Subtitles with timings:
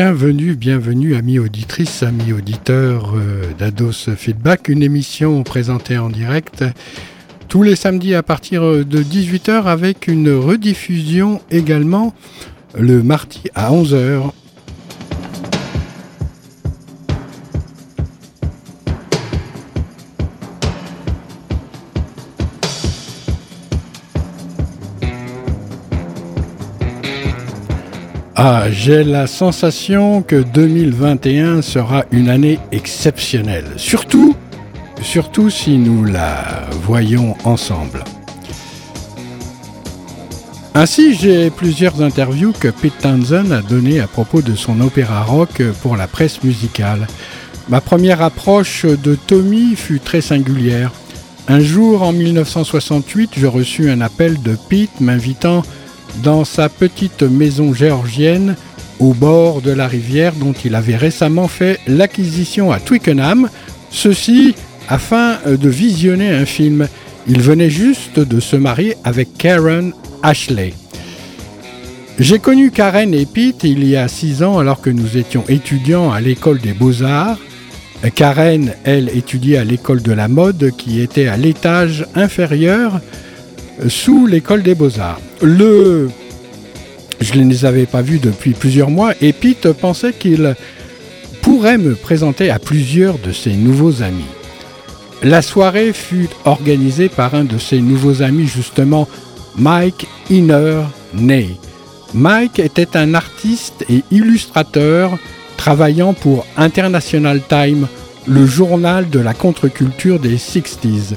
[0.00, 6.64] Bienvenue, bienvenue, amis auditrices, amis auditeurs euh, d'Ados Feedback, une émission présentée en direct
[7.48, 12.14] tous les samedis à partir de 18h avec une rediffusion également
[12.78, 14.30] le mardi à 11h
[28.70, 33.66] j'ai la sensation que 2021 sera une année exceptionnelle.
[33.76, 34.34] Surtout,
[35.02, 38.04] surtout si nous la voyons ensemble.
[40.74, 45.62] Ainsi, j'ai plusieurs interviews que Pete Townsend a données à propos de son opéra rock
[45.82, 47.06] pour la presse musicale.
[47.68, 50.92] Ma première approche de Tommy fut très singulière.
[51.48, 55.62] Un jour en 1968, je reçus un appel de Pete m'invitant
[56.22, 58.56] dans sa petite maison géorgienne
[58.98, 63.48] au bord de la rivière dont il avait récemment fait l'acquisition à Twickenham,
[63.90, 64.54] ceci
[64.88, 66.88] afin de visionner un film.
[67.26, 69.92] Il venait juste de se marier avec Karen
[70.22, 70.72] Ashley.
[72.18, 76.10] J'ai connu Karen et Pete il y a six ans alors que nous étions étudiants
[76.10, 77.38] à l'école des beaux-arts.
[78.14, 83.00] Karen, elle, étudiait à l'école de la mode qui était à l'étage inférieur
[83.86, 85.20] sous l'école des beaux-arts.
[85.42, 86.08] Le...
[87.20, 90.54] Je ne les avais pas vus depuis plusieurs mois et Pete pensait qu'il
[91.42, 94.24] pourrait me présenter à plusieurs de ses nouveaux amis.
[95.22, 99.08] La soirée fut organisée par un de ses nouveaux amis, justement,
[99.56, 101.56] Mike Inner Ney.
[102.14, 105.18] Mike était un artiste et illustrateur
[105.56, 107.88] travaillant pour International Time,
[108.26, 111.14] le journal de la contre-culture des 60s.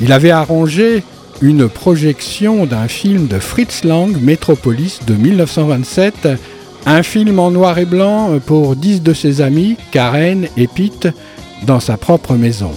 [0.00, 1.04] Il avait arrangé
[1.44, 6.28] une projection d'un film de Fritz Lang, Metropolis, de 1927,
[6.86, 11.08] un film en noir et blanc pour dix de ses amis, Karen et Pete,
[11.66, 12.70] dans sa propre maison.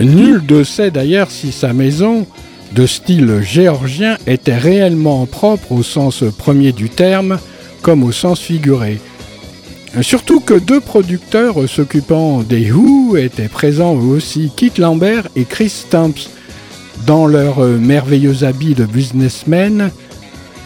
[0.00, 2.26] Nul ne sait d'ailleurs si sa maison,
[2.72, 7.38] de style géorgien, était réellement propre au sens premier du terme,
[7.82, 8.98] comme au sens figuré.
[10.02, 16.30] Surtout que deux producteurs s'occupant des Who étaient présents aussi, Kit Lambert et Chris Stumps,
[17.06, 19.90] dans leurs merveilleux habits de businessmen,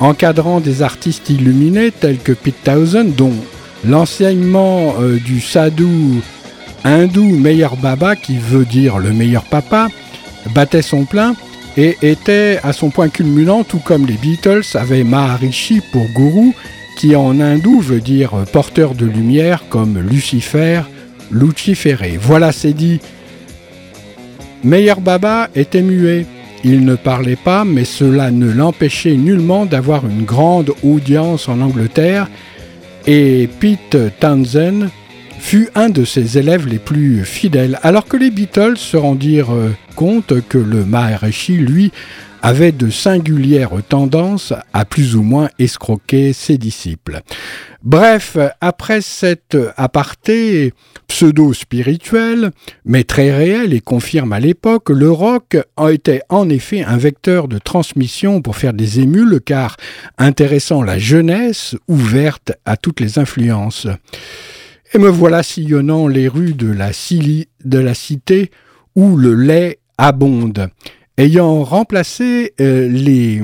[0.00, 3.34] encadrant des artistes illuminés tels que Pete Townsend, dont
[3.84, 6.21] l'enseignement euh, du sadhu
[6.84, 9.88] hindou Meilleur Baba, qui veut dire le meilleur papa,
[10.54, 11.34] battait son plein
[11.76, 16.54] et était à son point culminant, tout comme les Beatles avaient Maharishi pour gourou
[17.17, 20.83] en hindou veut dire porteur de lumière comme Lucifer,
[21.31, 22.19] Luciféré.
[22.21, 23.01] Voilà, c'est dit.
[24.63, 26.27] Meyer Baba était muet.
[26.65, 32.29] Il ne parlait pas, mais cela ne l'empêchait nullement d'avoir une grande audience en Angleterre,
[33.09, 34.89] et Pete Townsend
[35.41, 39.53] fut un de ses élèves les plus fidèles, alors que les Beatles se rendirent
[39.97, 41.91] compte que le Maharishi, lui,
[42.42, 47.20] avait de singulières tendances à plus ou moins escroquer ses disciples.
[47.82, 50.72] Bref, après cet aparté
[51.08, 52.50] pseudo-spirituel,
[52.84, 55.56] mais très réel et confirme à l'époque, le rock
[55.91, 59.77] était en effet un vecteur de transmission pour faire des émules car
[60.18, 63.86] intéressant la jeunesse ouverte à toutes les influences.
[64.95, 66.91] Et me voilà sillonnant les rues de la,
[67.65, 68.50] de la cité
[68.95, 70.68] où le lait abonde
[71.18, 73.41] ayant remplacé euh, les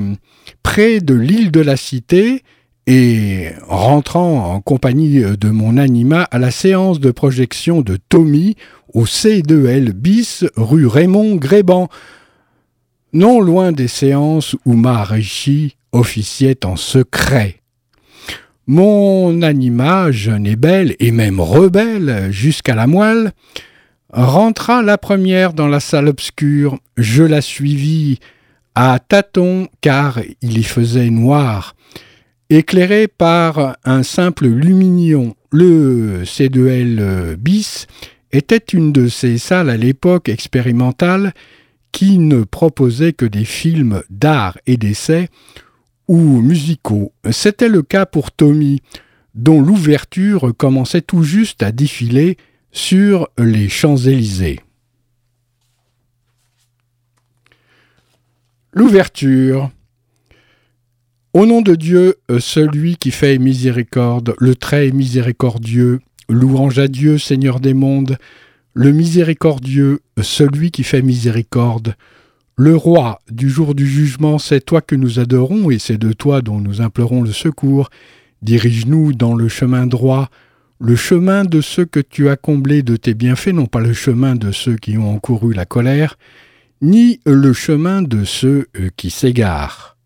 [0.63, 2.43] prés de l'île de la Cité
[2.87, 8.55] et rentrant en compagnie de mon anima à la séance de projection de Tommy
[8.93, 11.87] au C2L bis rue Raymond Gréban,
[13.13, 17.57] non loin des séances où Maharishi officiait en secret.
[18.67, 23.31] Mon anima, jeune et belle, et même rebelle jusqu'à la moelle,
[24.11, 26.77] rentra la première dans la salle obscure.
[26.97, 28.19] Je la suivis
[28.75, 31.75] à tâtons car il y faisait noir.
[32.49, 37.85] Éclairé par un simple lumignon, le C2L bis
[38.31, 41.33] était une de ces salles à l'époque expérimentale
[41.91, 45.29] qui ne proposait que des films d'art et d'essai
[46.07, 47.13] ou musicaux.
[47.31, 48.81] C'était le cas pour Tommy,
[49.35, 52.37] dont l'ouverture commençait tout juste à défiler
[52.71, 54.59] sur les Champs-Élysées.
[58.73, 59.71] L'ouverture.
[61.33, 67.59] Au nom de Dieu, celui qui fait miséricorde, le très miséricordieux, louange à Dieu, Seigneur
[67.59, 68.17] des mondes,
[68.73, 71.95] le miséricordieux, celui qui fait miséricorde,
[72.55, 76.41] le roi du jour du jugement, c'est toi que nous adorons et c'est de toi
[76.41, 77.89] dont nous implorons le secours.
[78.41, 80.29] Dirige-nous dans le chemin droit,
[80.79, 84.35] le chemin de ceux que tu as comblés de tes bienfaits, non pas le chemin
[84.35, 86.17] de ceux qui ont encouru la colère,
[86.81, 89.98] ni le chemin de ceux euh, qui s'égarent.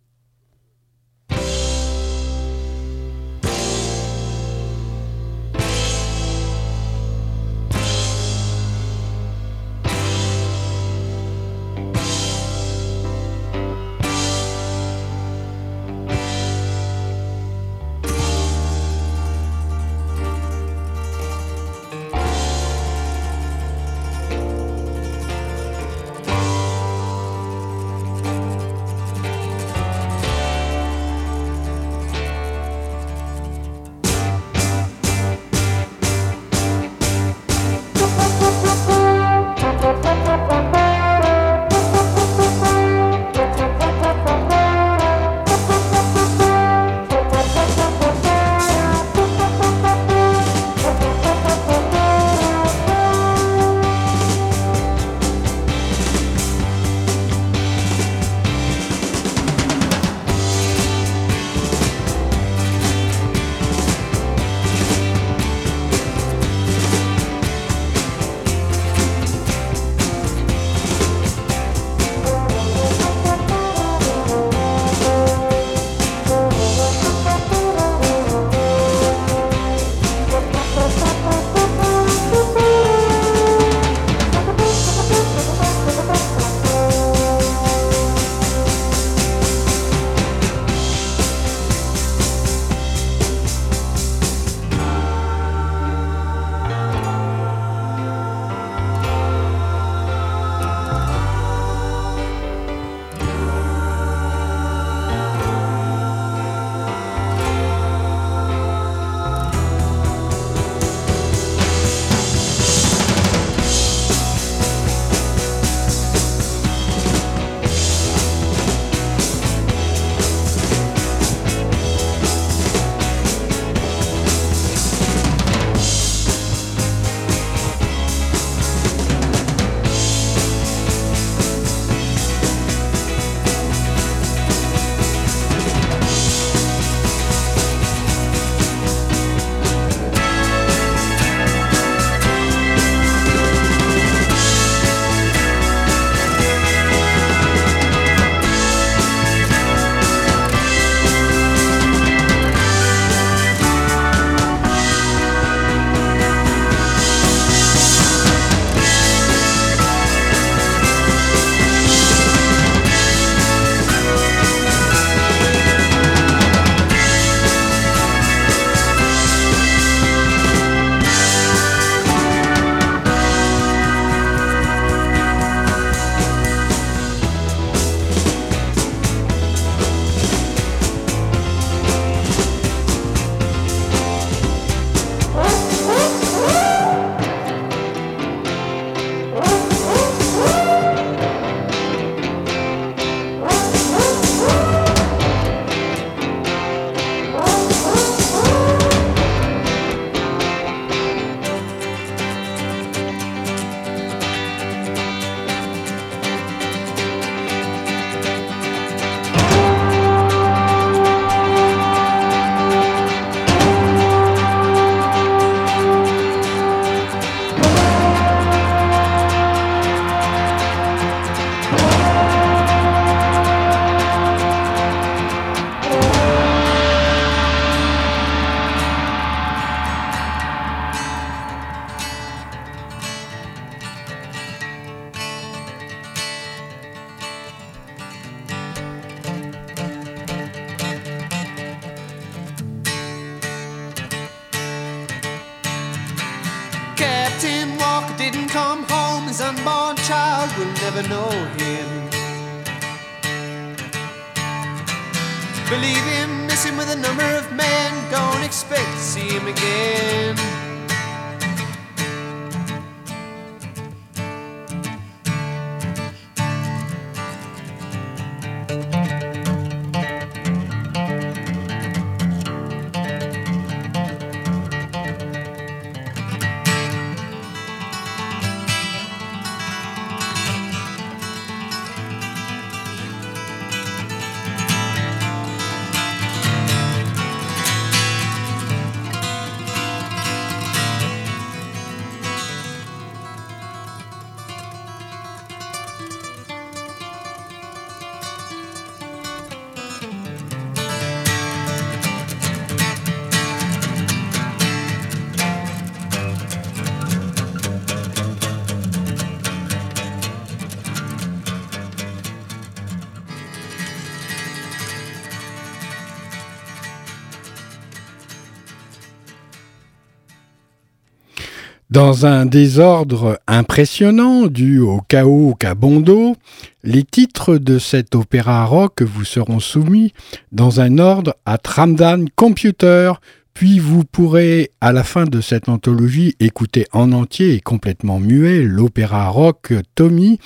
[321.94, 326.36] Dans un désordre impressionnant dû au chaos qu'a Bondo,
[326.84, 330.12] les titres de cet opéra rock vous seront soumis
[330.52, 333.14] dans un ordre à Tramdan Computer,
[333.54, 338.64] puis vous pourrez, à la fin de cette anthologie, écouter en entier et complètement muet
[338.64, 340.40] l'opéra rock Tommy,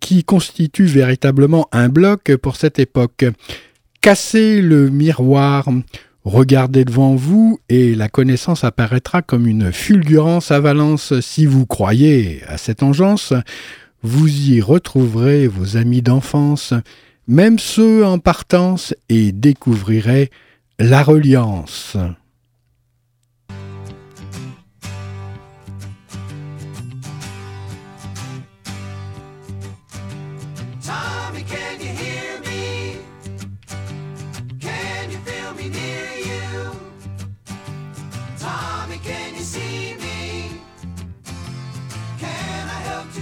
[0.00, 3.26] qui constitue véritablement un bloc pour cette époque.
[4.00, 5.68] Casser le miroir,
[6.24, 11.18] Regardez devant vous et la connaissance apparaîtra comme une fulgurance à Valence.
[11.20, 13.32] Si vous croyez à cette engeance,
[14.02, 16.74] vous y retrouverez vos amis d'enfance,
[17.26, 20.30] même ceux en partance, et découvrirez
[20.78, 21.96] la reliance.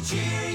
[0.06, 0.45] Tommy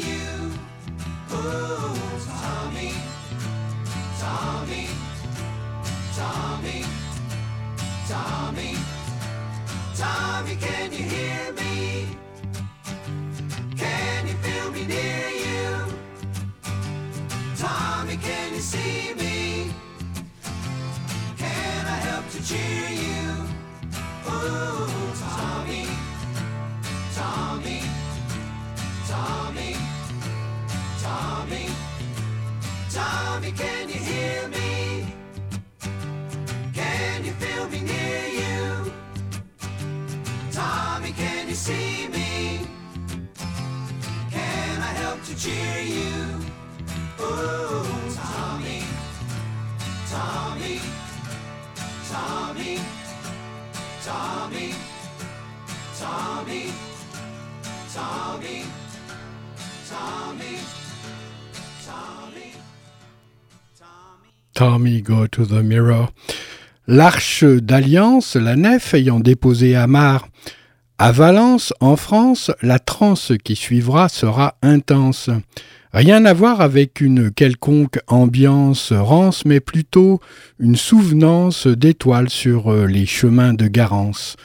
[66.88, 70.28] L'Arche d'Alliance, la nef ayant déposé Amar
[70.98, 75.30] à Valence, en France, la transe qui suivra sera intense.
[75.94, 80.20] Rien à voir avec une quelconque ambiance rance, mais plutôt
[80.60, 84.38] une souvenance d'étoiles sur euh, les chemins de Garance.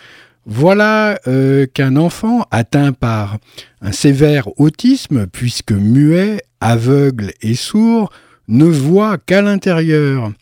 [0.47, 3.39] Voilà euh, qu'un enfant atteint par
[3.83, 8.11] un sévère autisme, puisque muet, aveugle et sourd,
[8.49, 10.33] ne voit qu'à l'intérieur,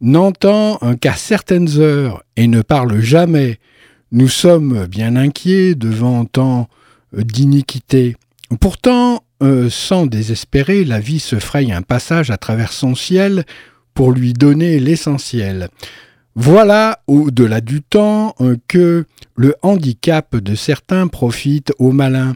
[0.00, 3.58] n'entend qu'à certaines heures et ne parle jamais.
[4.12, 6.68] Nous sommes bien inquiets devant tant
[7.12, 8.16] d'iniquité.
[8.60, 13.44] Pourtant, euh, sans désespérer, la vie se fraye un passage à travers son ciel
[13.94, 15.68] pour lui donner l'essentiel.
[16.34, 19.04] Voilà, au-delà du temps, euh, que
[19.36, 22.34] le handicap de certains profite aux malins.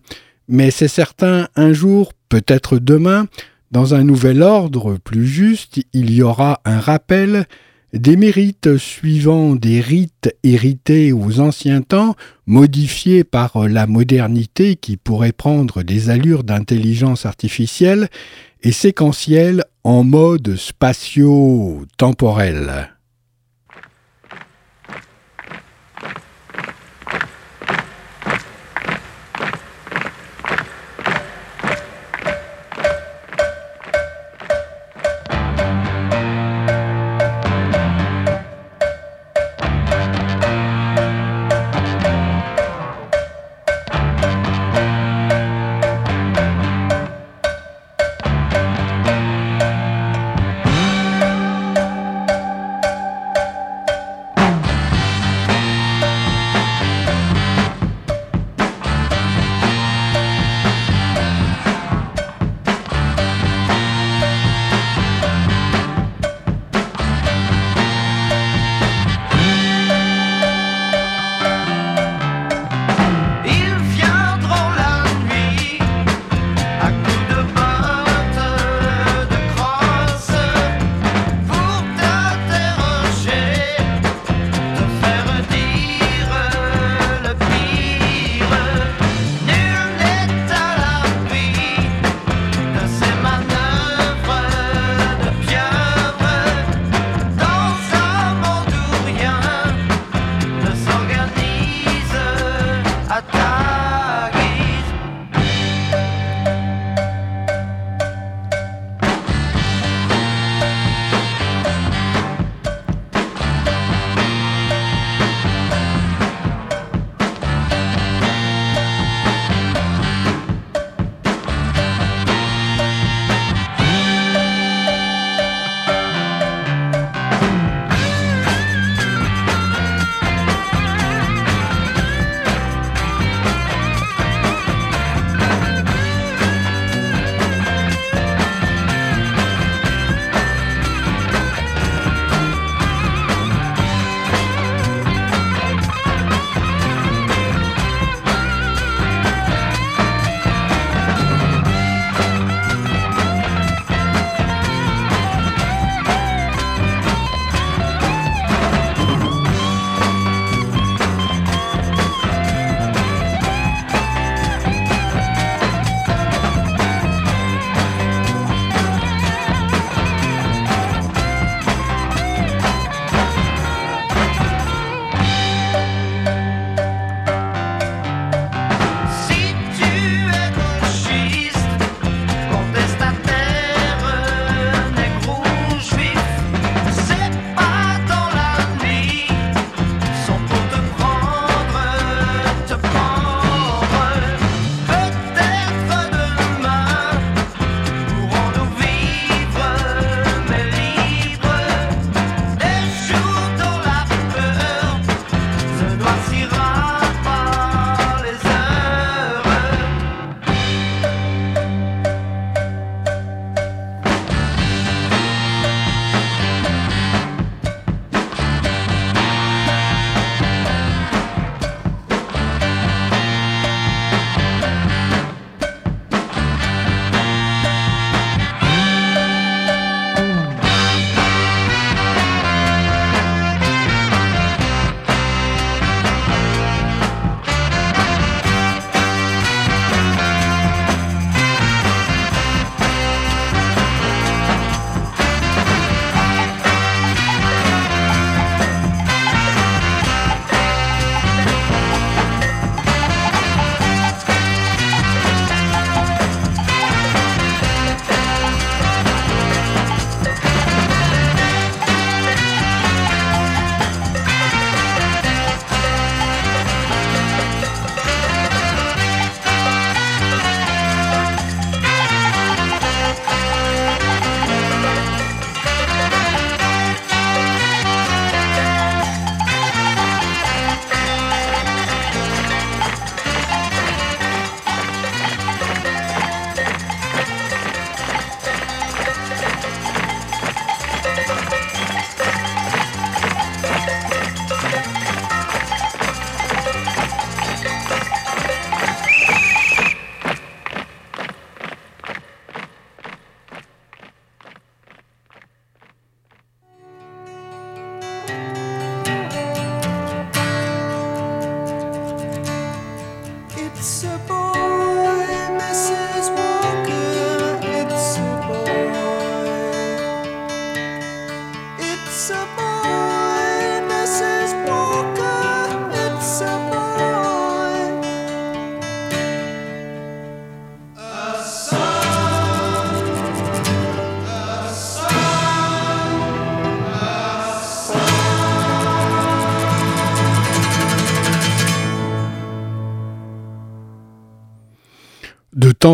[0.48, 3.26] Mais c'est certain, un jour, peut-être demain,
[3.70, 7.46] dans un nouvel ordre plus juste, il y aura un rappel
[7.92, 12.14] des mérites suivant des rites hérités aux anciens temps,
[12.46, 18.08] modifiés par la modernité qui pourrait prendre des allures d'intelligence artificielle
[18.62, 22.90] et séquentielle en mode spatio-temporel.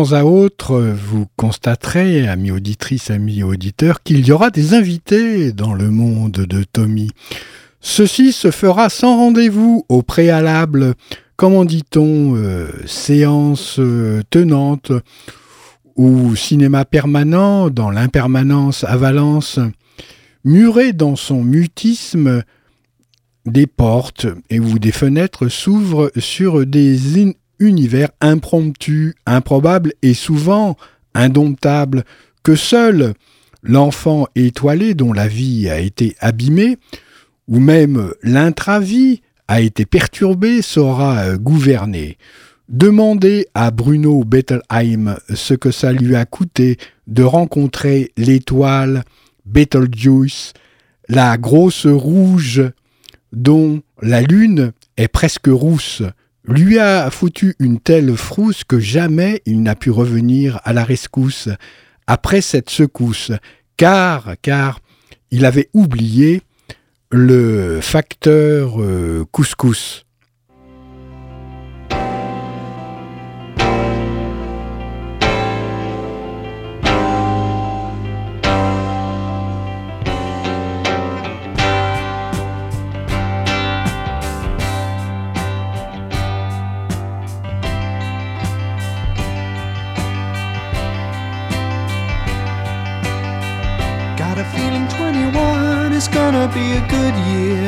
[0.03, 5.89] À autre, vous constaterez, amis auditrices, amis auditeurs, qu'il y aura des invités dans le
[5.89, 7.09] monde de Tommy.
[7.81, 10.93] Ceci se fera sans rendez-vous au préalable,
[11.35, 14.91] comment dit-on, euh, séance euh, tenante
[15.95, 19.59] ou cinéma permanent dans l'impermanence à Valence,
[20.43, 22.43] muré dans son mutisme,
[23.47, 27.17] des portes et où des fenêtres s'ouvrent sur des
[27.59, 30.77] univers impromptus, improbables et souvent
[31.13, 32.03] indomptables,
[32.43, 33.13] que seul
[33.63, 36.77] l'enfant étoilé dont la vie a été abîmée,
[37.47, 42.17] ou même l'intravie a été perturbée, saura gouverner.
[42.69, 49.03] Demandez à Bruno Bettelheim ce que ça lui a coûté de rencontrer l'étoile
[49.45, 50.51] Betelgeuse,
[51.07, 52.61] la grosse rouge
[53.31, 56.03] dont la lune est presque rousse,
[56.47, 61.49] lui a foutu une telle frousse que jamais il n'a pu revenir à la rescousse
[62.07, 63.31] après cette secousse,
[63.75, 64.79] car, car
[65.29, 66.41] il avait oublié
[67.11, 70.06] le facteur euh, couscous.
[96.47, 97.67] Gonna be a good year.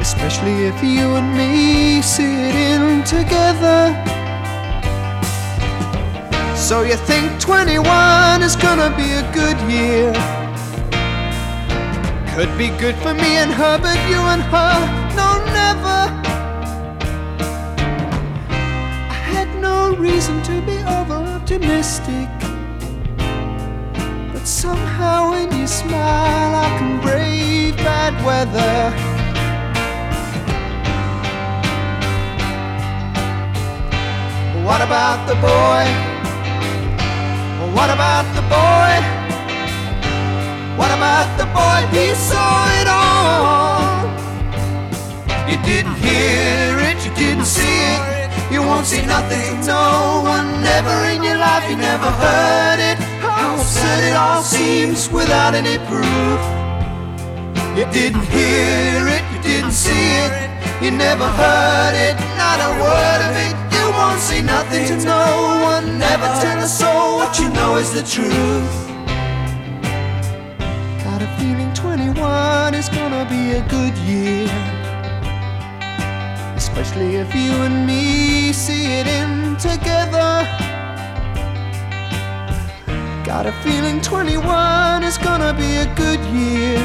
[0.00, 3.94] Especially if you and me sit in together.
[6.56, 10.12] So you think 21 is gonna be a good year?
[12.34, 14.74] Could be good for me and her, but you and her,
[15.20, 15.28] no,
[15.60, 16.00] never.
[19.10, 22.35] I had no reason to be over optimistic.
[24.46, 28.94] Somehow when you smile, I can brave bad weather.
[34.64, 35.84] What about the boy?
[37.74, 38.94] What about the boy?
[40.78, 41.80] What about the boy?
[41.90, 44.06] He saw it all.
[45.50, 48.52] You didn't hear it, you didn't see it.
[48.52, 52.95] You won't see nothing, no one never in your life, you never heard it
[53.66, 56.40] absurd it all seems without any proof.
[57.76, 60.32] You didn't hear it, you didn't see it,
[60.80, 63.54] you never heard it, not a word of it.
[63.76, 65.26] You won't see nothing to no
[65.72, 68.76] one, never tell a soul what you know is the truth.
[71.02, 74.46] Got a feeling 21 is gonna be a good year.
[76.54, 80.75] Especially if you and me see it in together.
[83.26, 86.78] Got a feeling 21 is gonna be a good year.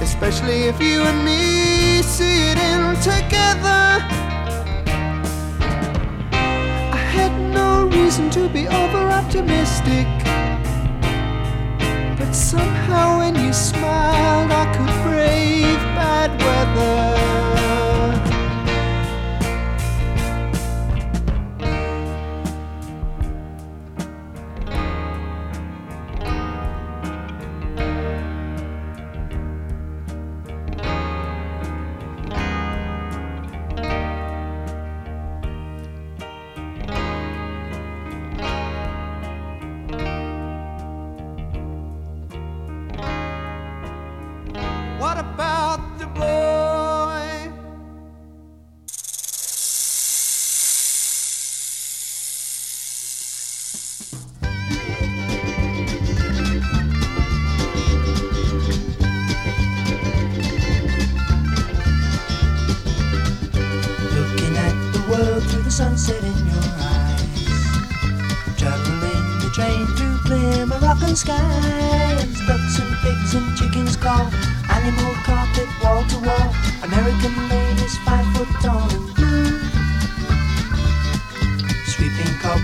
[0.00, 4.02] Especially if you and me see it in together.
[6.90, 10.08] I had no reason to be over optimistic.
[12.18, 17.51] But somehow when you smiled, I could brave bad weather.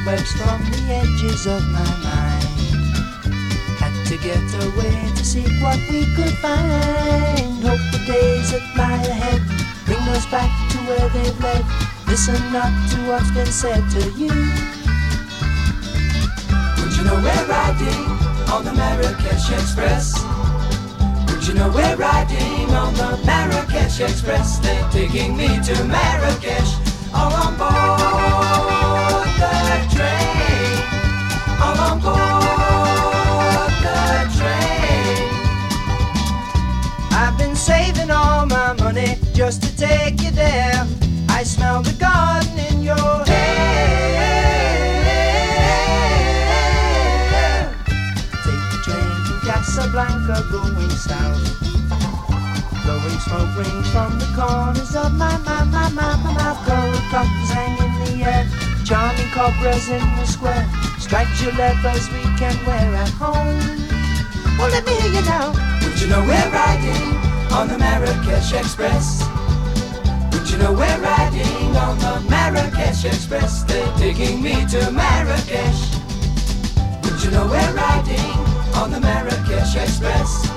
[0.09, 2.45] Cobwebs from the edges of my mind.
[3.79, 7.63] Had to get away to seek what we could find.
[7.63, 9.43] Hope the days that lie ahead
[9.85, 11.65] bring us back to where they've led.
[12.07, 14.33] Listen not to what's been said to you.
[16.79, 18.05] Would you know we're riding
[18.53, 20.15] on the Marrakesh Express?
[21.29, 24.59] Would you know we're riding on the Marrakesh Express?
[24.59, 26.73] They're taking me to Marrakesh
[27.13, 27.98] all on board.
[39.39, 40.85] Just to take you there.
[41.29, 43.31] I smell the garden in your hair.
[48.43, 51.39] Take the train to Casablanca, going south.
[52.83, 56.59] Blowing smoke rings from the corners of my, my, my, my, my mouth.
[56.67, 58.45] Gold buttons hang in the air.
[58.85, 60.69] Charming cobras in the square.
[60.99, 63.63] Striped your leathers we can wear at home.
[64.59, 65.55] Well, let me hear you now.
[65.85, 67.15] Would you know we're riding
[67.53, 69.28] on the Marrakesh Express?
[70.49, 73.65] Would you know we're riding on the Marrakesh Express?
[73.65, 75.95] They're taking me to Marrakesh.
[77.05, 78.33] Would you know we're riding
[78.75, 80.49] on the Marrakesh Express?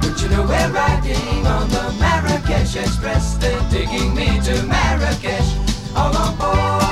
[0.00, 3.36] Would you know we're riding on the Marrakesh Express?
[3.38, 5.56] They're taking me to Marrakesh.
[5.96, 6.83] All on board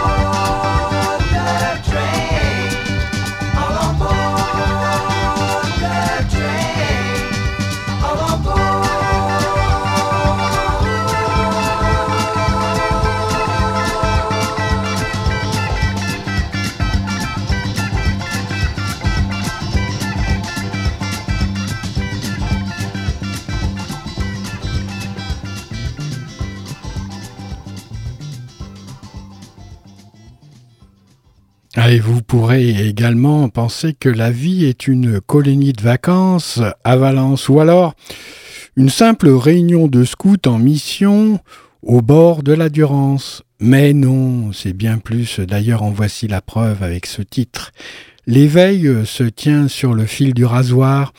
[32.42, 37.94] pourrez également penser que la vie est une colonie de vacances à Valence ou alors
[38.74, 41.38] une simple réunion de scouts en mission
[41.83, 43.44] au bord de la Durance.
[43.61, 45.38] Mais non, c'est bien plus.
[45.38, 47.70] D'ailleurs, en voici la preuve avec ce titre.
[48.26, 51.12] L'éveil se tient sur le fil du rasoir.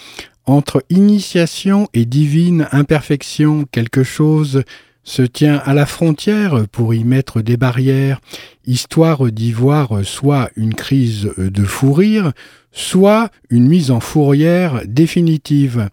[0.46, 4.64] Entre initiation et divine imperfection, quelque chose
[5.04, 8.22] se tient à la frontière pour y mettre des barrières,
[8.66, 12.32] histoire d'y voir soit une crise de fou rire,
[12.72, 15.90] soit une mise en fourrière définitive.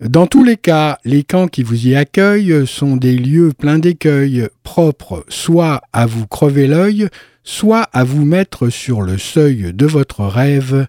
[0.00, 4.48] Dans tous les cas, les camps qui vous y accueillent sont des lieux pleins d'écueils,
[4.64, 7.08] propres soit à vous crever l'œil,
[7.44, 10.86] soit à vous mettre sur le seuil de votre rêve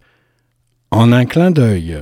[0.92, 1.98] en un clin d'œil.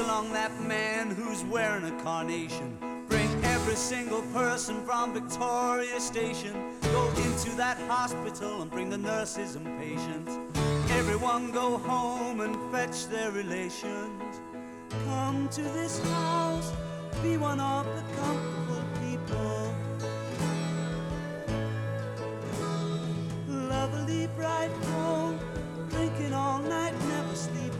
[0.00, 2.76] Along that man who's wearing a carnation.
[3.08, 6.54] Bring every single person from Victoria Station.
[6.80, 10.38] Go into that hospital and bring the nurses and patients.
[10.92, 14.40] Everyone go home and fetch their relations.
[15.04, 16.72] Come to this house,
[17.22, 19.74] be one of the comfortable people.
[23.48, 25.38] Lovely bright home,
[25.90, 27.79] drinking all night, never sleeping.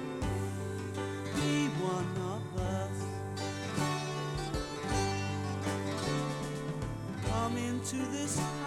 [7.91, 8.60] to this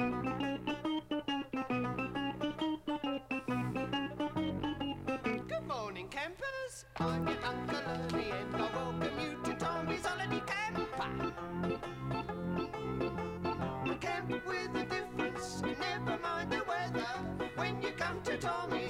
[0.00, 0.16] Good
[5.68, 6.86] morning, campers.
[6.96, 10.86] I'm your Uncle and I welcome you to Tommy's Holiday Camper.
[13.90, 17.06] A camp with a difference, never mind the weather.
[17.56, 18.89] When you come to Tommy's,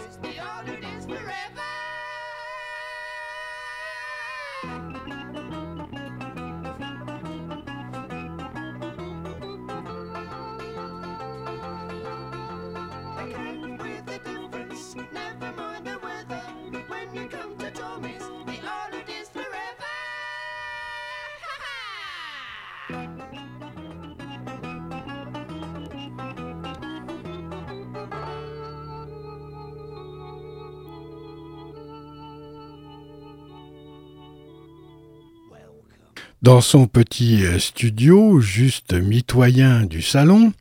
[36.42, 40.55] Dans son petit euh, studio, juste mitoyen du salon,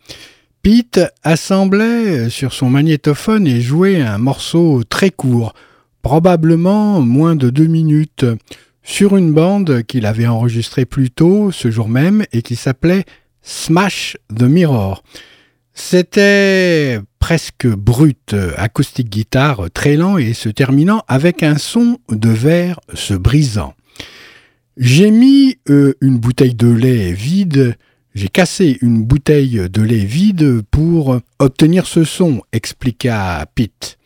[0.62, 5.54] Pete assemblait euh, sur son magnétophone et jouait un morceau très court,
[6.02, 8.26] probablement moins de deux minutes,
[8.84, 13.06] sur une bande qu'il avait enregistrée plus tôt ce jour même et qui s'appelait
[13.42, 15.02] Smash the Mirror.
[15.74, 22.82] C'était presque brut, acoustique guitare très lent et se terminant avec un son de verre
[22.94, 23.76] se brisant.
[24.82, 27.76] J'ai mis euh, une bouteille de lait vide,
[28.16, 33.98] j'ai cassé une bouteille de lait vide pour obtenir ce son, expliqua Pete.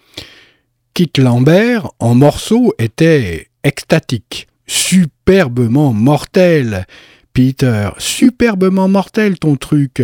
[0.96, 6.88] Kit Lambert, en morceaux, était extatique, superbement mortel.
[7.34, 10.02] Peter, superbement mortel ton truc.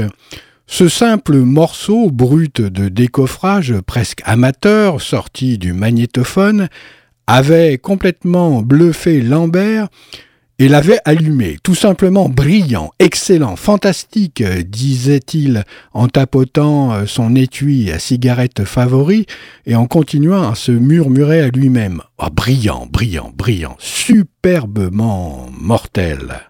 [0.67, 6.69] Ce simple morceau brut de décoffrage presque amateur sorti du magnétophone
[7.25, 9.87] avait complètement bluffé Lambert
[10.59, 18.65] et l'avait allumé, tout simplement brillant, excellent, fantastique, disait-il en tapotant son étui à cigarette
[18.65, 19.25] favori
[19.65, 22.01] et en continuant à se murmurer à lui-même.
[22.17, 26.49] Oh, brillant, brillant, brillant, superbement mortel.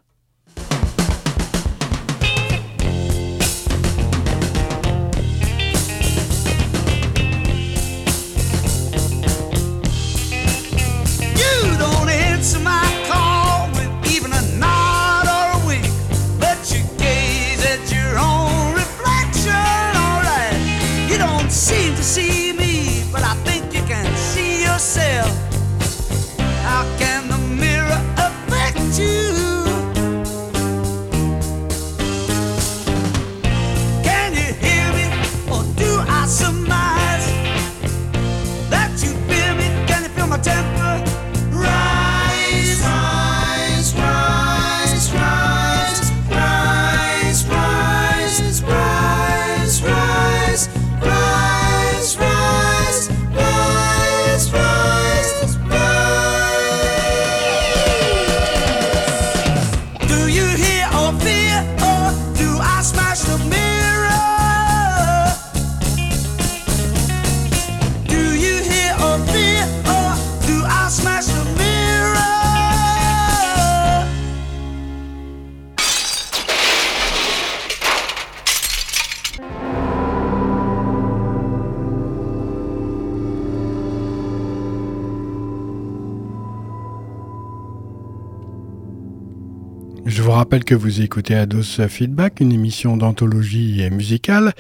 [90.64, 94.54] Que vous écoutez Ados Feedback, une émission d'anthologie musicale.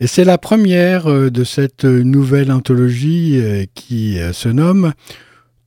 [0.00, 4.92] Et c'est la première euh, de cette nouvelle anthologie euh, qui euh, se nomme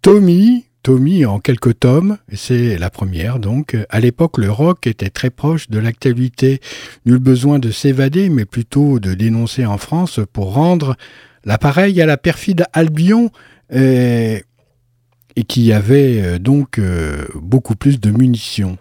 [0.02, 0.66] Tommy.
[0.84, 3.76] Tommy en quelques tomes, et c'est la première donc.
[3.90, 6.60] À l'époque, le rock était très proche de l'actualité.
[7.08, 10.96] Nul besoin de s'évader, mais plutôt de dénoncer en France pour rendre
[11.44, 13.32] l'appareil à la perfide Albion,
[13.74, 14.44] et
[15.48, 16.80] qui avait donc
[17.34, 18.78] beaucoup plus de munitions.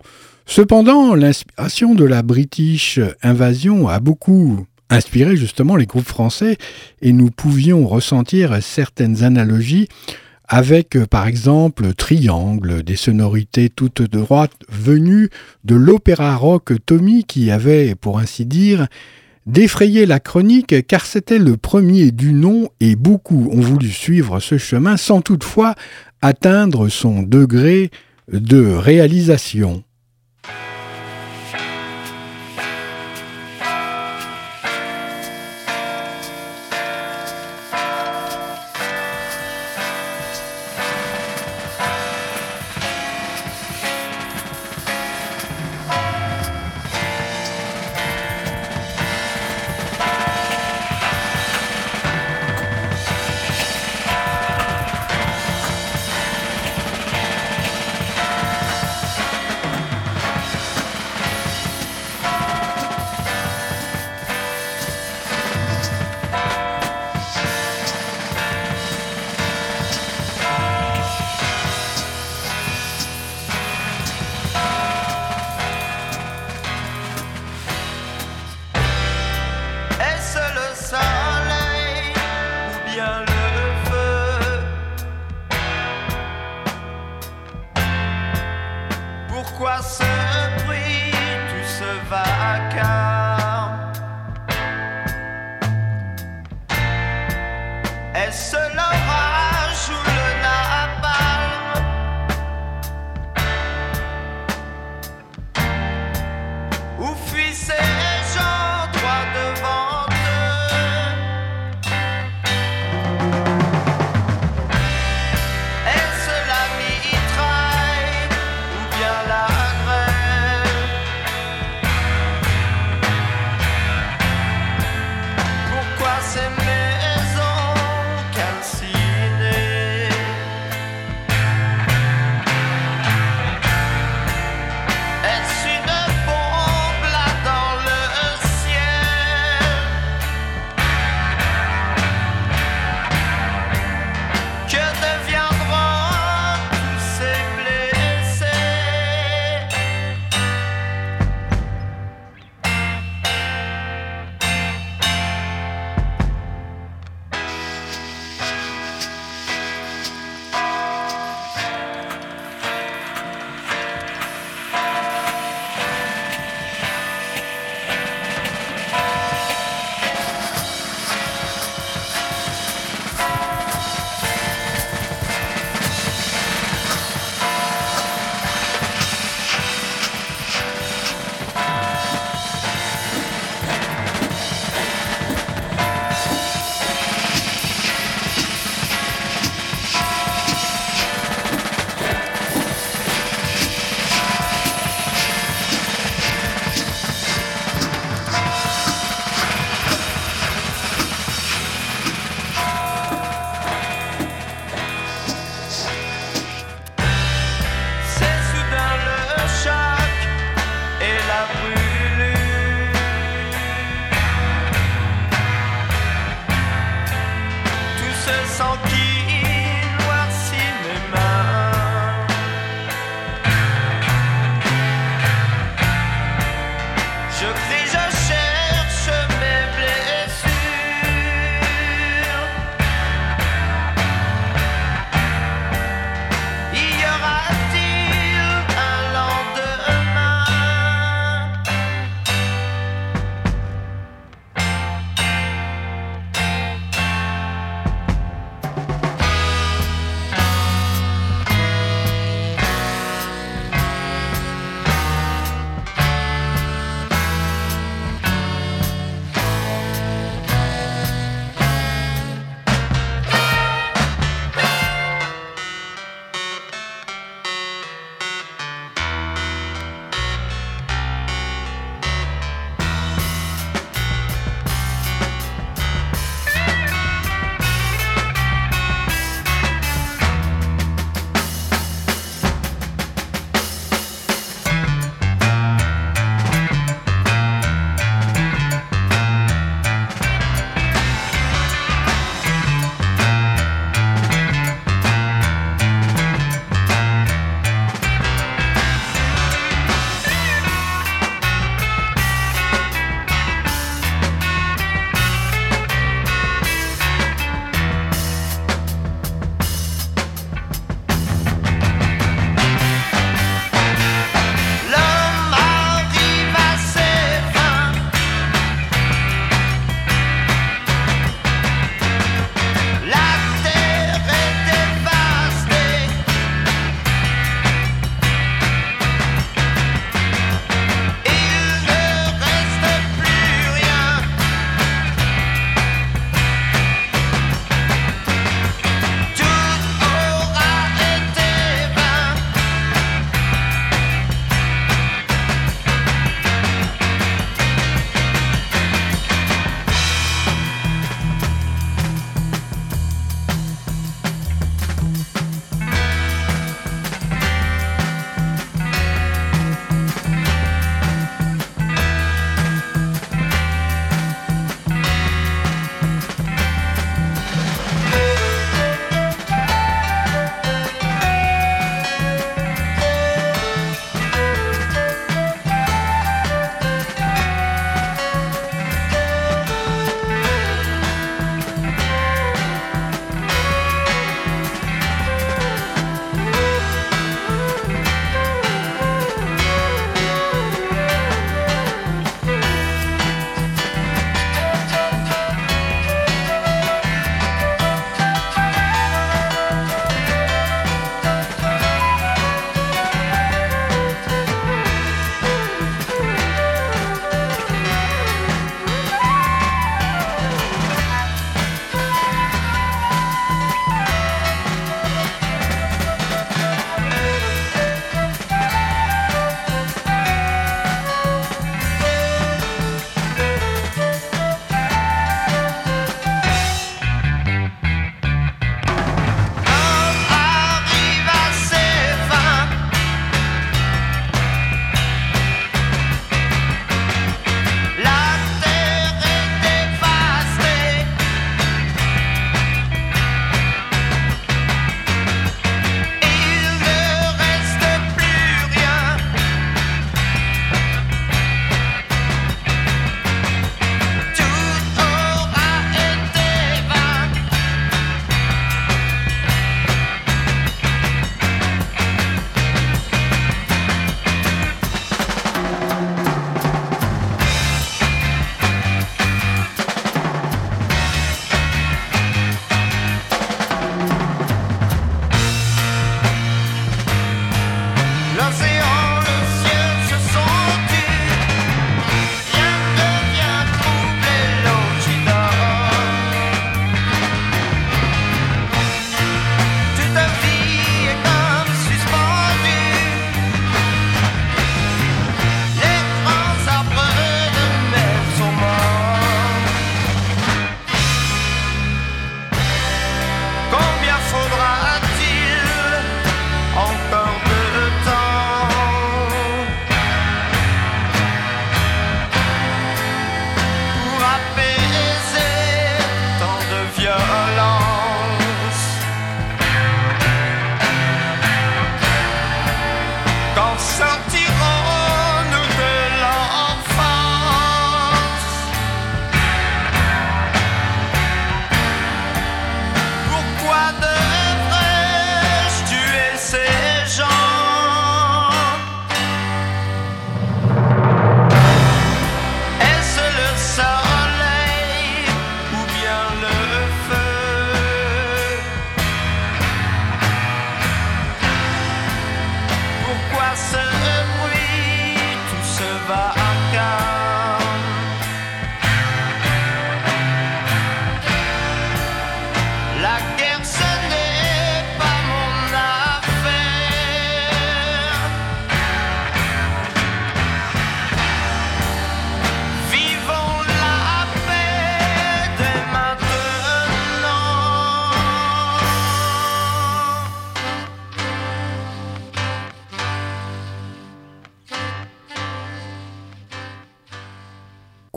[0.47, 6.59] Cependant, l'inspiration de la British Invasion a beaucoup inspiré justement les groupes français
[7.01, 9.88] et nous pouvions ressentir certaines analogies
[10.47, 15.30] avec par exemple Triangle, des sonorités toutes droites venues
[15.64, 18.86] de l'opéra rock Tommy qui avait, pour ainsi dire,
[19.47, 24.59] défrayé la chronique car c'était le premier du nom et beaucoup ont voulu suivre ce
[24.59, 25.74] chemin sans toutefois
[26.20, 27.90] atteindre son degré
[28.30, 29.82] de réalisation.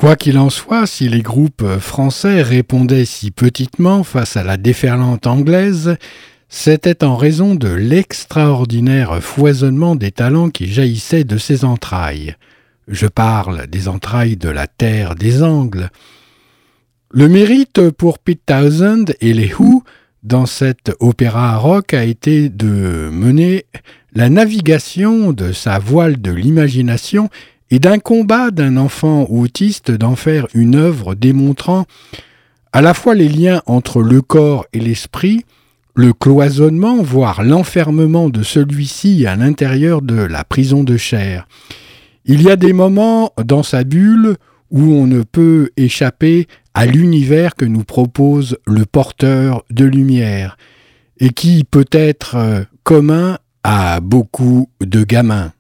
[0.07, 5.27] Quoi qu'il en soit, si les groupes français répondaient si petitement face à la déferlante
[5.27, 5.97] anglaise,
[6.47, 12.37] c'était en raison de l'extraordinaire foisonnement des talents qui jaillissaient de ses entrailles.
[12.87, 15.89] Je parle des entrailles de la terre des Angles.
[17.11, 19.83] Le mérite pour Pete Townsend et les Who
[20.23, 23.65] dans cet opéra rock a été de mener
[24.13, 27.29] la navigation de sa voile de l'imagination
[27.71, 31.85] et d'un combat d'un enfant autiste d'en faire une œuvre démontrant
[32.71, 35.45] à la fois les liens entre le corps et l'esprit,
[35.95, 41.47] le cloisonnement, voire l'enfermement de celui-ci à l'intérieur de la prison de chair.
[42.25, 44.35] Il y a des moments dans sa bulle
[44.69, 50.57] où on ne peut échapper à l'univers que nous propose le porteur de lumière,
[51.19, 55.51] et qui peut être euh, commun à beaucoup de gamins.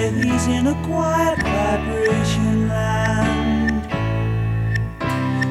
[0.00, 3.86] Boy, he's in a quiet vibration land.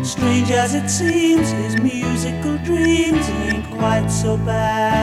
[0.05, 4.98] Strange as it seems, his musical dreams ain't quite so bad.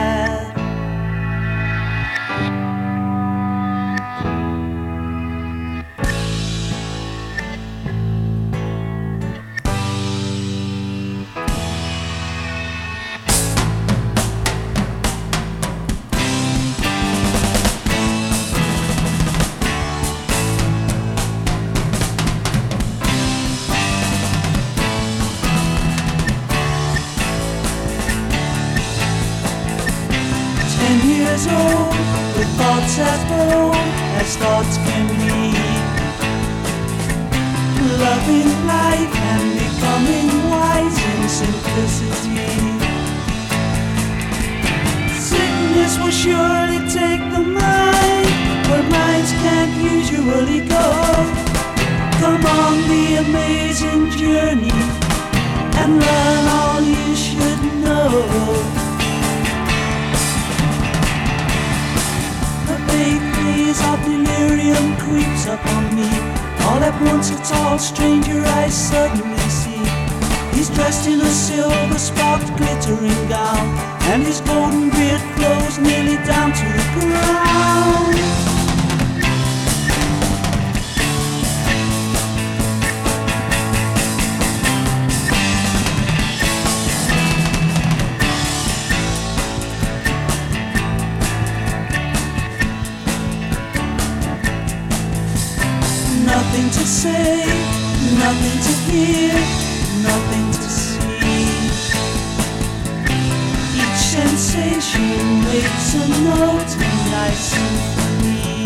[104.37, 108.56] Sensation makes a note in nice symphony.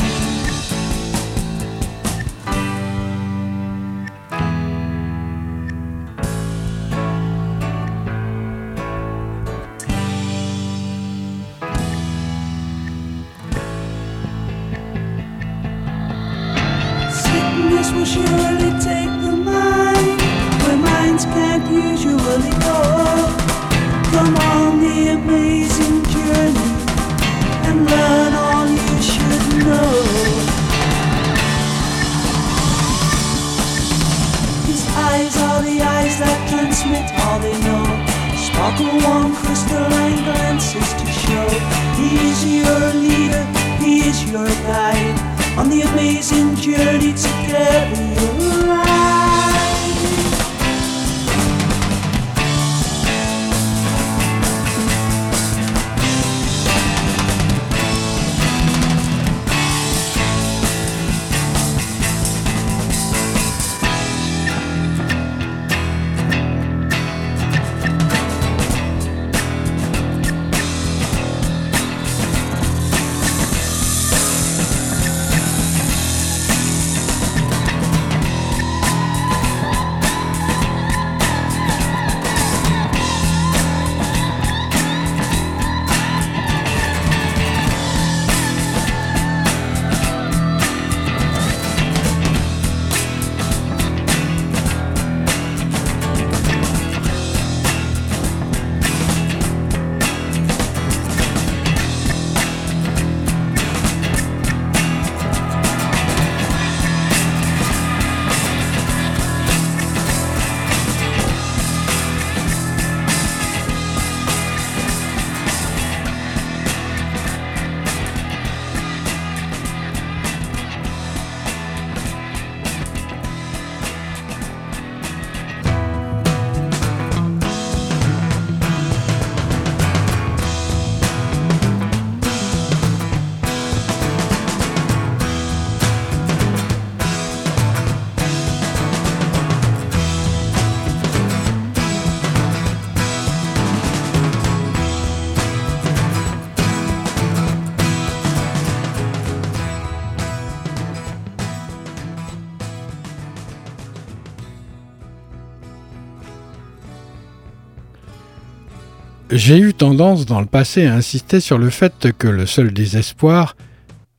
[159.43, 163.55] J'ai eu tendance dans le passé à insister sur le fait que le seul désespoir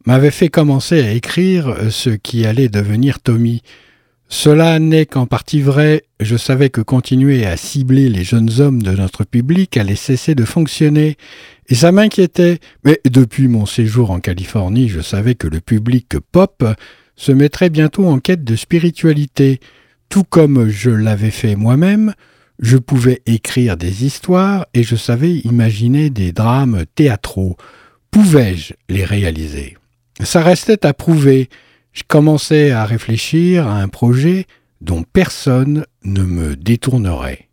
[0.05, 3.63] m'avait fait commencer à écrire ce qui allait devenir Tommy.
[4.29, 8.91] Cela n'est qu'en partie vrai, je savais que continuer à cibler les jeunes hommes de
[8.91, 11.17] notre public allait cesser de fonctionner,
[11.69, 16.65] et ça m'inquiétait, mais depuis mon séjour en Californie, je savais que le public pop
[17.15, 19.61] se mettrait bientôt en quête de spiritualité,
[20.09, 22.13] tout comme je l'avais fait moi-même,
[22.59, 27.57] je pouvais écrire des histoires et je savais imaginer des drames théâtraux.
[28.11, 29.77] Pouvais-je les réaliser?
[30.23, 31.49] Ça restait à prouver.
[31.93, 34.47] Je commençais à réfléchir à un projet
[34.81, 37.49] dont personne ne me détournerait.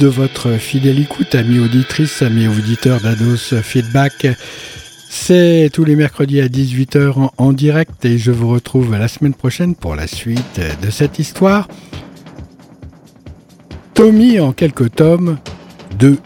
[0.00, 4.26] De votre fidèle écoute, amis auditrices, amis auditeurs d'Ados Feedback.
[5.10, 9.34] C'est tous les mercredis à 18h en, en direct et je vous retrouve la semaine
[9.34, 11.68] prochaine pour la suite de cette histoire.
[13.92, 15.36] Tommy en quelques tomes
[15.98, 16.16] de